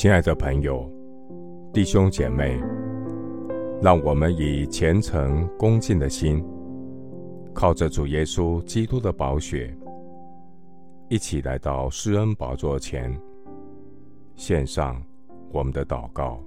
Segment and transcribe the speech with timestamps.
[0.00, 0.90] 亲爱的朋友、
[1.74, 2.58] 弟兄姐妹，
[3.82, 6.42] 让我们以虔诚恭敬的心，
[7.52, 9.76] 靠着主耶稣基督的宝血，
[11.10, 13.14] 一起来到施恩宝座前，
[14.36, 15.02] 献上
[15.52, 16.42] 我们的祷告。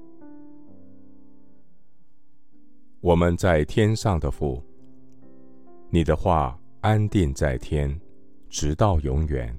[3.02, 4.64] 我们在天上的父，
[5.92, 8.02] 你的话安定在天，
[8.50, 9.55] 直到永远。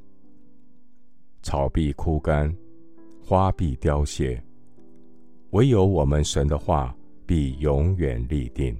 [1.43, 2.53] 草必枯干。
[3.27, 4.39] 花必凋谢，
[5.53, 8.77] 唯有我们神的话必永远立定。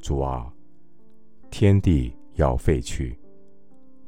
[0.00, 0.50] 主啊，
[1.50, 3.18] 天地要废去，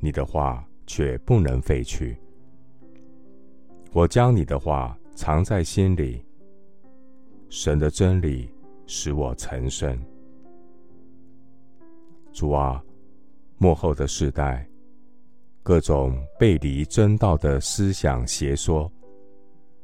[0.00, 2.16] 你的话却不能废去。
[3.92, 6.24] 我将你的话藏在心里，
[7.50, 8.48] 神的真理
[8.86, 10.02] 使我成圣。
[12.32, 12.82] 主啊，
[13.58, 14.66] 末后的世代。
[15.66, 18.88] 各种背离真道的思想邪说，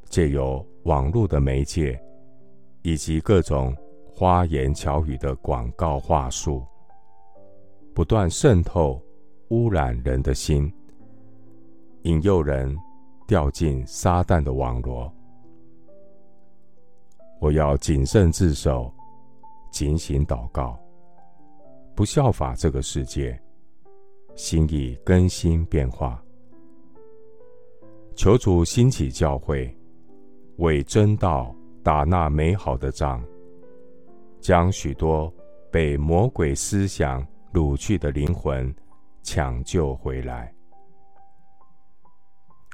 [0.04, 2.00] 借由网络的媒介，
[2.82, 3.76] 以及各种
[4.14, 6.64] 花言巧语的广告话术，
[7.92, 9.02] 不断渗透、
[9.48, 10.72] 污染人的心，
[12.02, 12.72] 引诱人
[13.26, 15.12] 掉进撒旦的网罗。
[17.40, 18.88] 我要谨慎自守，
[19.72, 20.78] 警醒祷告，
[21.92, 23.36] 不效法这个世界。
[24.34, 26.22] 心意更新变化，
[28.14, 29.74] 求主兴起教会，
[30.56, 33.22] 为真道打那美好的仗，
[34.40, 35.32] 将许多
[35.70, 38.74] 被魔鬼思想掳去的灵魂
[39.22, 40.52] 抢救回来。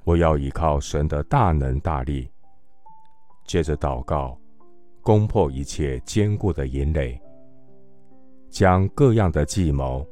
[0.05, 2.31] 我要依靠神的大能大力，
[3.47, 4.39] 借着祷告，
[5.03, 7.21] 攻破一切坚固的营垒，
[8.49, 10.07] 将各样的计谋。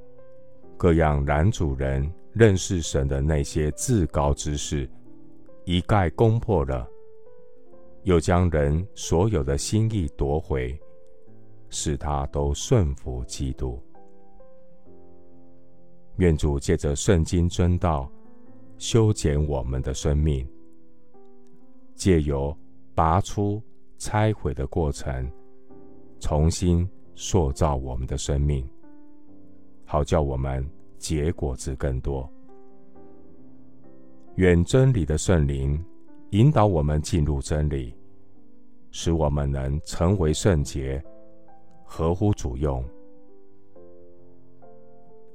[0.79, 4.89] 各样男主人认识神的那些至高之事，
[5.65, 6.87] 一概攻破了；
[8.03, 10.79] 又将人所有的心意夺回，
[11.71, 13.83] 使他都顺服基督。
[16.17, 18.11] 愿主借着圣经真道
[18.77, 20.47] 修剪我们的生命，
[21.95, 22.55] 借由
[22.95, 23.63] 拔出、
[23.97, 25.31] 拆毁的过程，
[26.21, 28.67] 重新塑造我们的生命。
[29.87, 32.29] 好叫我们结果子更多。
[34.35, 35.83] 愿真理的圣灵
[36.31, 37.95] 引导我们进入真理，
[38.91, 41.03] 使我们能成为圣洁，
[41.85, 42.85] 合乎主用。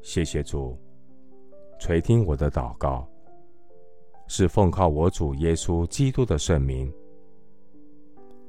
[0.02, 0.78] 谢谢主，
[1.80, 3.08] 垂听我的祷告，
[4.28, 6.94] 是奉靠我主耶稣基督的圣名。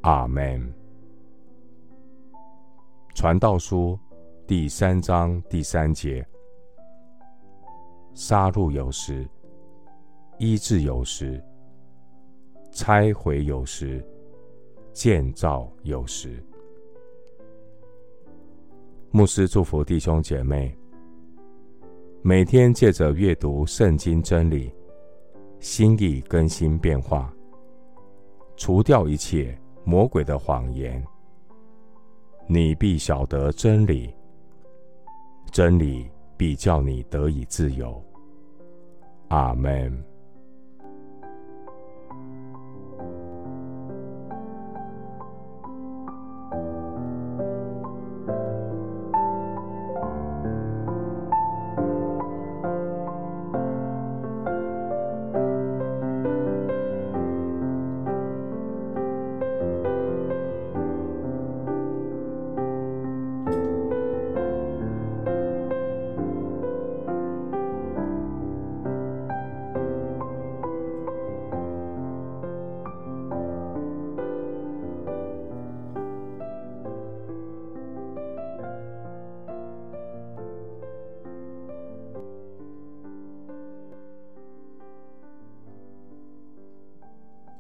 [0.03, 0.75] 阿门。
[3.15, 3.99] 传道书。
[4.55, 6.23] 第三章第三节：
[8.13, 9.27] 杀戮有时，
[10.37, 11.43] 医治有时，
[12.71, 14.07] 拆毁有时，
[14.93, 16.45] 建造有时。
[19.11, 20.77] 牧师祝福弟兄姐妹，
[22.21, 24.71] 每天借着阅读圣经真理，
[25.61, 27.35] 心意更新变化，
[28.55, 31.03] 除掉一切魔鬼的谎言，
[32.47, 34.15] 你必晓得真理。
[35.51, 38.03] 真理必叫你得以自由。
[39.29, 40.12] 阿门。